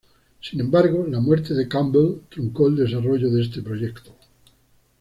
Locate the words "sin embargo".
0.41-1.05